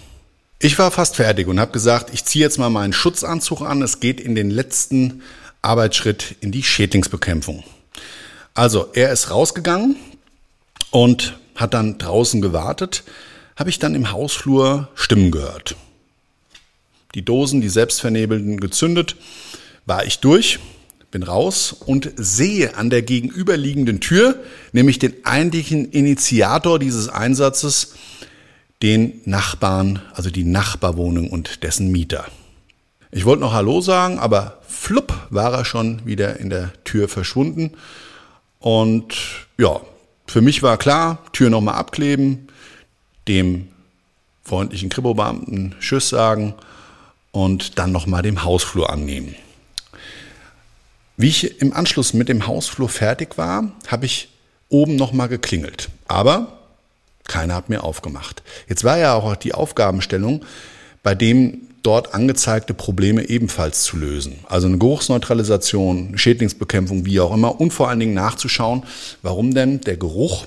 Ich 0.59 0.79
war 0.79 0.90
fast 0.90 1.16
fertig 1.16 1.47
und 1.49 1.61
habe 1.61 1.73
gesagt, 1.73 2.12
ich 2.14 2.25
ziehe 2.25 2.45
jetzt 2.45 2.59
mal 2.59 2.71
meinen 2.71 2.95
Schutzanzug 2.95 3.61
an. 3.61 3.83
Es 3.83 4.01
geht 4.01 4.21
in 4.21 4.35
den 4.35 4.51
letzten 4.51 5.23
Arbeitsschritt 5.61 6.37
in 6.40 6.53
die 6.53 6.62
Schädlingsbekämpfung. 6.62 7.64
Also 8.55 8.88
er 8.95 9.12
ist 9.12 9.31
rausgegangen 9.31 9.97
und 10.90 11.38
hat 11.55 11.75
dann 11.75 11.99
draußen 11.99 12.40
gewartet. 12.40 13.05
Habe 13.57 13.69
ich 13.69 13.79
dann 13.79 13.95
im 13.95 14.12
Hausflur 14.12 14.88
Stimmen 14.95 15.31
gehört 15.31 15.77
die 17.17 17.25
Dosen, 17.25 17.63
die 17.63 17.71
selbstvernebelnden 17.71 18.61
gezündet, 18.61 19.17
war 19.87 20.05
ich 20.05 20.21
durch, 20.21 20.59
bin 21.11 21.23
raus 21.23 21.73
und 21.73 22.13
sehe 22.17 22.77
an 22.77 22.91
der 22.91 23.01
gegenüberliegenden 23.01 24.01
Tür, 24.01 24.39
nämlich 24.73 24.99
den 24.99 25.25
eigentlichen 25.25 25.91
Initiator 25.91 26.79
dieses 26.79 27.09
Einsatzes, 27.09 27.95
den 28.83 29.23
Nachbarn, 29.25 30.03
also 30.13 30.29
die 30.29 30.45
Nachbarwohnung 30.45 31.31
und 31.31 31.63
dessen 31.63 31.91
Mieter. 31.91 32.27
Ich 33.11 33.25
wollte 33.25 33.41
noch 33.41 33.55
Hallo 33.55 33.81
sagen, 33.81 34.19
aber 34.19 34.61
flupp 34.69 35.15
war 35.31 35.55
er 35.55 35.65
schon 35.65 36.05
wieder 36.05 36.39
in 36.39 36.51
der 36.51 36.71
Tür 36.85 37.09
verschwunden. 37.09 37.71
Und 38.59 39.15
ja, 39.57 39.81
für 40.27 40.43
mich 40.43 40.63
war 40.63 40.77
klar, 40.77 41.25
Tür 41.33 41.49
nochmal 41.49 41.77
abkleben, 41.77 42.49
dem 43.27 43.69
freundlichen 44.43 44.91
Kripo-Beamten 44.91 45.77
Tschüss 45.81 46.11
sagen 46.11 46.55
und 47.37 47.79
dann 47.79 47.92
nochmal 47.92 48.22
dem 48.22 48.44
Hausflur 48.44 48.88
annehmen. 48.88 49.35
Wie 51.18 51.29
ich 51.29 51.61
im 51.61 51.75
Anschluss 51.75 52.14
mit 52.14 52.31
dem 52.31 52.46
Hausflur 52.46 52.88
fertig 52.88 53.37
war, 53.37 53.72
habe 53.88 54.07
ich 54.07 54.31
oben 54.70 54.96
nochmal 54.96 55.29
geklingelt. 55.29 55.90
Aber 56.09 56.61
keiner 57.25 57.55
hat 57.55 57.68
mir 57.68 57.85
aufgemacht. 57.85 58.42
Jetzt 58.70 58.85
war 58.85 58.96
ja 58.96 59.12
auch 59.12 59.37
die 59.37 59.53
Aufgabenstellung, 59.53 60.46
bei 61.03 61.14
dem 61.14 61.61
dort 61.83 62.14
angezeigte 62.14 62.72
Probleme 62.72 63.29
ebenfalls 63.29 63.83
zu 63.83 63.99
lösen. 63.99 64.38
Also 64.49 64.66
eine 64.66 64.79
Geruchsneutralisation, 64.79 66.16
Schädlingsbekämpfung, 66.16 67.05
wie 67.05 67.20
auch 67.20 67.35
immer. 67.35 67.61
Und 67.61 67.72
vor 67.72 67.90
allen 67.90 68.01
Dingen 68.01 68.14
nachzuschauen, 68.14 68.85
warum 69.20 69.53
denn 69.53 69.83
der 69.83 69.99
Geruch 69.99 70.46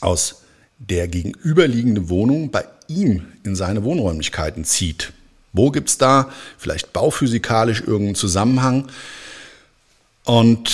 aus 0.00 0.42
der 0.78 1.08
gegenüberliegenden 1.08 2.10
Wohnung 2.10 2.50
bei 2.50 2.66
ihm 2.86 3.28
in 3.44 3.56
seine 3.56 3.82
Wohnräumlichkeiten 3.82 4.64
zieht. 4.64 5.14
Wo 5.56 5.70
gibt 5.70 5.88
es 5.88 5.98
da 5.98 6.30
vielleicht 6.58 6.92
bauphysikalisch 6.92 7.80
irgendeinen 7.80 8.14
Zusammenhang? 8.14 8.88
Und 10.24 10.70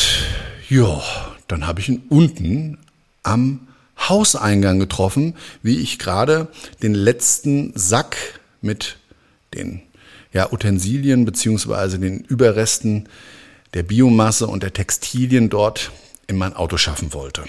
ja, 0.69 1.03
dann 1.49 1.67
habe 1.67 1.81
ich 1.81 1.89
ihn 1.89 2.03
unten 2.09 2.79
am 3.23 3.69
Hauseingang 4.09 4.79
getroffen, 4.81 5.35
wie 5.63 5.79
ich 5.79 5.99
gerade 5.99 6.49
den 6.83 6.95
letzten 6.95 7.73
Sack 7.77 8.41
mit 8.61 8.97
den 9.55 9.83
ja, 10.33 10.51
Utensilien 10.51 11.25
beziehungsweise 11.25 11.99
den 11.99 12.21
Überresten 12.21 13.09
der 13.75 13.83
Biomasse 13.83 14.47
und 14.47 14.63
der 14.63 14.73
Textilien 14.73 15.49
dort 15.49 15.93
in 16.27 16.37
mein 16.37 16.55
Auto 16.55 16.77
schaffen 16.77 17.13
wollte. 17.13 17.45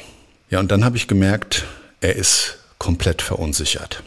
Ja, 0.50 0.60
und 0.60 0.72
dann 0.72 0.86
habe 0.86 0.98
ich 0.98 1.08
gemerkt, 1.08 1.66
er 2.02 2.16
ist 2.16 2.58
komplett 2.78 3.22
verunsichert. 3.22 4.04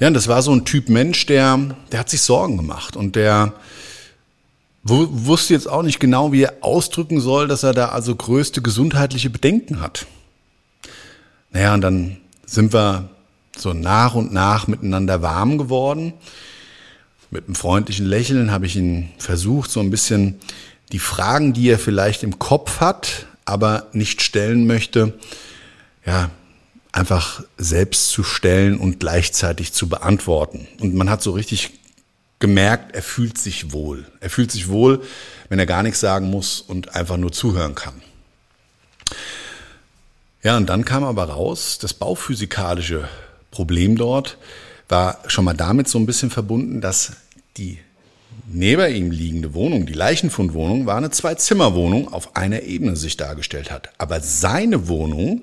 Ja, 0.00 0.10
das 0.10 0.26
war 0.26 0.42
so 0.42 0.52
ein 0.52 0.64
Typ 0.64 0.88
Mensch, 0.88 1.26
der, 1.26 1.76
der 1.92 2.00
hat 2.00 2.10
sich 2.10 2.22
Sorgen 2.22 2.56
gemacht 2.56 2.96
und 2.96 3.14
der 3.14 3.52
wusste 4.82 5.54
jetzt 5.54 5.68
auch 5.68 5.82
nicht 5.82 6.00
genau, 6.00 6.32
wie 6.32 6.42
er 6.42 6.56
ausdrücken 6.60 7.20
soll, 7.20 7.48
dass 7.48 7.62
er 7.62 7.72
da 7.72 7.88
also 7.88 8.14
größte 8.14 8.60
gesundheitliche 8.60 9.30
Bedenken 9.30 9.80
hat. 9.80 10.06
Naja, 11.52 11.72
und 11.74 11.80
dann 11.80 12.18
sind 12.44 12.74
wir 12.74 13.08
so 13.56 13.72
nach 13.72 14.14
und 14.14 14.32
nach 14.32 14.66
miteinander 14.66 15.22
warm 15.22 15.56
geworden. 15.56 16.12
Mit 17.30 17.46
einem 17.46 17.54
freundlichen 17.54 18.06
Lächeln 18.06 18.50
habe 18.50 18.66
ich 18.66 18.76
ihn 18.76 19.10
versucht, 19.18 19.70
so 19.70 19.80
ein 19.80 19.90
bisschen 19.90 20.40
die 20.92 20.98
Fragen, 20.98 21.52
die 21.52 21.68
er 21.68 21.78
vielleicht 21.78 22.22
im 22.22 22.38
Kopf 22.38 22.80
hat, 22.80 23.26
aber 23.44 23.86
nicht 23.92 24.22
stellen 24.22 24.66
möchte, 24.66 25.14
ja, 26.04 26.30
einfach 26.94 27.42
selbst 27.58 28.10
zu 28.10 28.22
stellen 28.22 28.78
und 28.78 29.00
gleichzeitig 29.00 29.72
zu 29.72 29.88
beantworten. 29.88 30.68
Und 30.80 30.94
man 30.94 31.10
hat 31.10 31.22
so 31.22 31.32
richtig 31.32 31.70
gemerkt, 32.38 32.94
er 32.94 33.02
fühlt 33.02 33.36
sich 33.36 33.72
wohl. 33.72 34.06
Er 34.20 34.30
fühlt 34.30 34.52
sich 34.52 34.68
wohl, 34.68 35.02
wenn 35.48 35.58
er 35.58 35.66
gar 35.66 35.82
nichts 35.82 35.98
sagen 35.98 36.30
muss 36.30 36.60
und 36.60 36.94
einfach 36.94 37.16
nur 37.16 37.32
zuhören 37.32 37.74
kann. 37.74 38.00
Ja, 40.44 40.56
und 40.56 40.68
dann 40.68 40.84
kam 40.84 41.02
aber 41.02 41.24
raus, 41.24 41.78
das 41.80 41.94
bauphysikalische 41.94 43.08
Problem 43.50 43.96
dort 43.96 44.38
war 44.88 45.18
schon 45.26 45.44
mal 45.44 45.54
damit 45.54 45.88
so 45.88 45.98
ein 45.98 46.06
bisschen 46.06 46.30
verbunden, 46.30 46.80
dass 46.80 47.14
die 47.56 47.78
neben 48.46 48.94
ihm 48.94 49.10
liegende 49.10 49.54
Wohnung, 49.54 49.86
die 49.86 49.94
Leichenfundwohnung, 49.94 50.86
war 50.86 50.96
eine 50.96 51.10
Zwei-Zimmer-Wohnung 51.10 52.12
auf 52.12 52.36
einer 52.36 52.62
Ebene 52.62 52.94
sich 52.94 53.16
dargestellt 53.16 53.72
hat. 53.72 53.90
Aber 53.98 54.20
seine 54.20 54.86
Wohnung, 54.86 55.42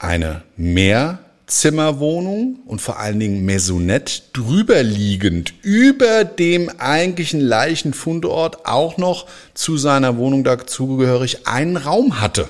eine 0.00 0.42
Mehrzimmerwohnung 0.56 2.58
und 2.66 2.80
vor 2.80 2.98
allen 2.98 3.20
Dingen 3.20 3.44
Maisonette 3.44 4.22
drüberliegend 4.32 5.54
über 5.62 6.24
dem 6.24 6.68
eigentlichen 6.80 7.38
Leichenfundort 7.40 8.66
auch 8.66 8.96
noch 8.96 9.28
zu 9.54 9.76
seiner 9.76 10.16
Wohnung 10.16 10.42
dazugehörig 10.42 11.46
einen 11.46 11.76
Raum 11.76 12.20
hatte. 12.20 12.48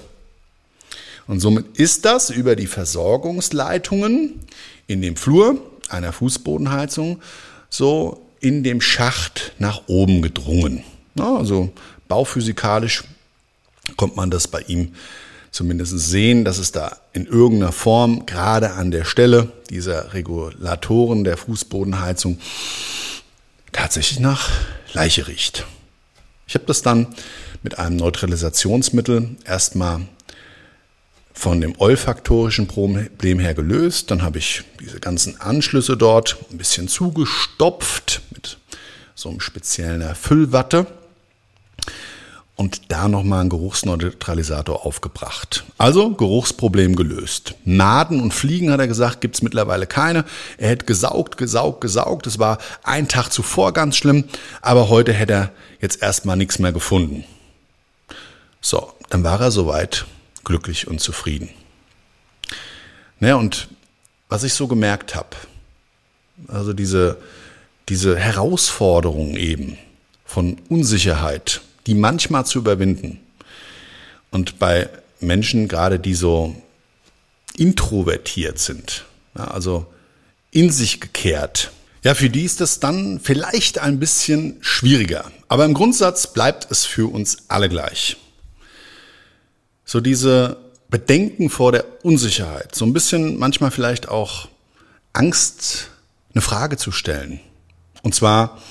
Und 1.26 1.40
somit 1.40 1.76
ist 1.76 2.06
das 2.06 2.30
über 2.30 2.56
die 2.56 2.68
Versorgungsleitungen 2.68 4.40
in 4.86 5.02
dem 5.02 5.16
Flur 5.16 5.60
einer 5.88 6.12
Fußbodenheizung 6.12 7.20
so 7.68 8.26
in 8.40 8.62
dem 8.62 8.80
Schacht 8.80 9.52
nach 9.58 9.82
oben 9.86 10.22
gedrungen. 10.22 10.84
also 11.18 11.72
bauphysikalisch 12.08 13.04
kommt 13.96 14.14
man 14.16 14.30
das 14.30 14.48
bei 14.48 14.62
ihm 14.62 14.94
zumindest 15.50 15.98
sehen, 15.98 16.44
dass 16.44 16.58
es 16.58 16.72
da 16.72 16.96
in 17.12 17.26
irgendeiner 17.26 17.72
Form 17.72 18.26
gerade 18.26 18.72
an 18.72 18.90
der 18.90 19.04
Stelle 19.04 19.52
dieser 19.68 20.14
Regulatoren 20.14 21.24
der 21.24 21.36
Fußbodenheizung 21.36 22.38
tatsächlich 23.72 24.20
nach 24.20 24.50
Leiche 24.92 25.28
riecht. 25.28 25.66
Ich 26.46 26.54
habe 26.54 26.64
das 26.66 26.82
dann 26.82 27.08
mit 27.62 27.78
einem 27.78 27.96
Neutralisationsmittel 27.96 29.36
erstmal 29.44 30.00
von 31.32 31.60
dem 31.60 31.74
olfaktorischen 31.78 32.66
Problem 32.66 33.38
her 33.38 33.54
gelöst. 33.54 34.10
Dann 34.10 34.22
habe 34.22 34.38
ich 34.38 34.64
diese 34.80 35.00
ganzen 35.00 35.40
Anschlüsse 35.40 35.96
dort 35.96 36.36
ein 36.50 36.58
bisschen 36.58 36.88
zugestopft 36.88 38.20
mit 38.30 38.58
so 39.14 39.28
einem 39.28 39.40
speziellen 39.40 40.14
Füllwatte 40.14 40.86
und 42.60 42.92
da 42.92 43.08
nochmal 43.08 43.40
einen 43.40 43.48
Geruchsneutralisator 43.48 44.84
aufgebracht. 44.84 45.64
Also 45.78 46.10
Geruchsproblem 46.10 46.94
gelöst. 46.94 47.54
Maden 47.64 48.20
und 48.20 48.34
Fliegen, 48.34 48.70
hat 48.70 48.80
er 48.80 48.86
gesagt, 48.86 49.22
gibt's 49.22 49.40
mittlerweile 49.40 49.86
keine. 49.86 50.26
Er 50.58 50.68
hätte 50.68 50.84
gesaugt, 50.84 51.38
gesaugt, 51.38 51.80
gesaugt. 51.80 52.26
Es 52.26 52.38
war 52.38 52.58
ein 52.82 53.08
Tag 53.08 53.30
zuvor 53.30 53.72
ganz 53.72 53.96
schlimm, 53.96 54.24
aber 54.60 54.90
heute 54.90 55.14
hätte 55.14 55.32
er 55.32 55.52
jetzt 55.80 56.02
erstmal 56.02 56.36
nichts 56.36 56.58
mehr 56.58 56.70
gefunden. 56.70 57.24
So, 58.60 58.92
dann 59.08 59.24
war 59.24 59.40
er 59.40 59.52
soweit 59.52 60.04
glücklich 60.44 60.86
und 60.86 61.00
zufrieden. 61.00 61.48
Naja, 63.20 63.36
und 63.36 63.68
was 64.28 64.44
ich 64.44 64.52
so 64.52 64.68
gemerkt 64.68 65.14
habe, 65.14 65.34
also 66.46 66.74
diese, 66.74 67.16
diese 67.88 68.18
Herausforderung 68.18 69.38
eben 69.38 69.78
von 70.26 70.58
Unsicherheit, 70.68 71.62
die 71.90 71.94
manchmal 71.94 72.46
zu 72.46 72.60
überwinden. 72.60 73.20
Und 74.30 74.58
bei 74.58 74.88
Menschen, 75.20 75.68
gerade 75.68 75.98
die 75.98 76.14
so 76.14 76.56
introvertiert 77.58 78.58
sind, 78.58 79.04
ja, 79.36 79.44
also 79.48 79.86
in 80.50 80.70
sich 80.70 81.00
gekehrt, 81.02 81.72
ja, 82.02 82.14
für 82.14 82.30
die 82.30 82.44
ist 82.44 82.62
das 82.62 82.80
dann 82.80 83.20
vielleicht 83.20 83.78
ein 83.78 83.98
bisschen 83.98 84.56
schwieriger. 84.62 85.30
Aber 85.48 85.66
im 85.66 85.74
Grundsatz 85.74 86.32
bleibt 86.32 86.70
es 86.70 86.86
für 86.86 87.12
uns 87.12 87.38
alle 87.48 87.68
gleich 87.68 88.16
so 89.90 89.98
diese 89.98 90.56
Bedenken 90.88 91.50
vor 91.50 91.72
der 91.72 91.84
Unsicherheit, 92.04 92.76
so 92.76 92.84
ein 92.84 92.92
bisschen 92.92 93.40
manchmal 93.40 93.72
vielleicht 93.72 94.08
auch 94.08 94.46
Angst, 95.12 95.88
eine 96.32 96.42
Frage 96.42 96.76
zu 96.76 96.92
stellen. 96.92 97.40
Und 98.04 98.14
zwar 98.14 98.62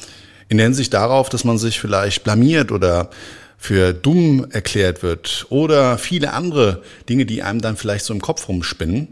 in 0.49 0.57
der 0.57 0.65
Hinsicht 0.65 0.93
darauf, 0.93 1.29
dass 1.29 1.43
man 1.43 1.57
sich 1.57 1.79
vielleicht 1.79 2.23
blamiert 2.23 2.71
oder 2.71 3.09
für 3.57 3.93
dumm 3.93 4.47
erklärt 4.51 5.03
wird 5.03 5.45
oder 5.49 5.97
viele 5.97 6.33
andere 6.33 6.81
Dinge, 7.07 7.25
die 7.25 7.43
einem 7.43 7.61
dann 7.61 7.77
vielleicht 7.77 8.05
so 8.05 8.13
im 8.13 8.21
Kopf 8.21 8.47
rumspinnen, 8.47 9.09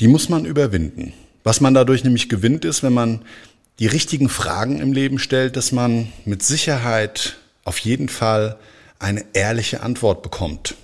die 0.00 0.08
muss 0.08 0.28
man 0.28 0.44
überwinden. 0.44 1.12
Was 1.44 1.60
man 1.60 1.74
dadurch 1.74 2.04
nämlich 2.04 2.28
gewinnt 2.28 2.64
ist, 2.64 2.82
wenn 2.82 2.92
man 2.92 3.22
die 3.78 3.86
richtigen 3.86 4.28
Fragen 4.28 4.80
im 4.80 4.92
Leben 4.92 5.18
stellt, 5.18 5.56
dass 5.56 5.72
man 5.72 6.12
mit 6.24 6.42
Sicherheit 6.42 7.36
auf 7.64 7.78
jeden 7.78 8.08
Fall 8.08 8.56
eine 8.98 9.24
ehrliche 9.32 9.82
Antwort 9.82 10.22
bekommt. 10.22 10.74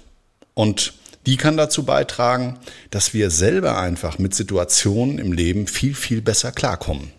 Und 0.54 0.94
die 1.26 1.36
kann 1.36 1.56
dazu 1.56 1.84
beitragen, 1.84 2.58
dass 2.90 3.12
wir 3.12 3.30
selber 3.30 3.78
einfach 3.78 4.18
mit 4.18 4.34
Situationen 4.34 5.18
im 5.18 5.32
Leben 5.32 5.66
viel, 5.66 5.94
viel 5.94 6.20
besser 6.20 6.52
klarkommen. 6.52 7.10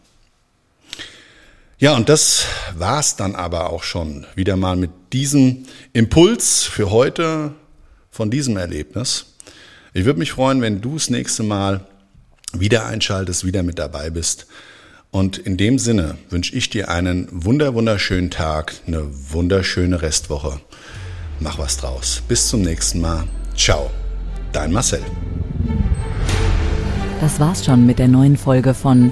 Ja, 1.77 1.93
und 1.93 2.07
das 2.07 2.45
war's 2.77 3.17
dann 3.17 3.35
aber 3.35 3.69
auch 3.69 3.83
schon 3.83 4.25
wieder 4.33 4.55
mal 4.55 4.77
mit 4.77 4.91
diesem 5.11 5.65
Impuls 5.91 6.63
für 6.63 6.89
heute 6.89 7.53
von 8.09 8.31
diesem 8.31 8.55
Erlebnis. 8.55 9.35
Ich 9.93 10.05
würde 10.05 10.19
mich 10.19 10.31
freuen, 10.31 10.61
wenn 10.61 10.79
du 10.79 10.93
das 10.93 11.09
nächste 11.09 11.43
Mal 11.43 11.85
wieder 12.53 12.85
einschaltest, 12.85 13.45
wieder 13.45 13.61
mit 13.61 13.77
dabei 13.77 14.09
bist. 14.09 14.47
Und 15.11 15.37
in 15.37 15.57
dem 15.57 15.77
Sinne 15.77 16.17
wünsche 16.29 16.55
ich 16.55 16.69
dir 16.69 16.87
einen 16.87 17.27
wunder, 17.29 17.73
wunderschönen 17.73 18.31
Tag, 18.31 18.75
eine 18.87 19.09
wunderschöne 19.33 20.01
Restwoche. 20.01 20.61
Mach 21.41 21.59
was 21.59 21.75
draus. 21.75 22.23
Bis 22.25 22.47
zum 22.47 22.61
nächsten 22.61 23.01
Mal. 23.01 23.25
Ciao. 23.57 23.91
Dein 24.53 24.71
Marcel. 24.71 25.01
Das 27.19 27.37
war's 27.41 27.65
schon 27.65 27.85
mit 27.85 27.99
der 27.99 28.07
neuen 28.07 28.37
Folge 28.37 28.73
von 28.73 29.11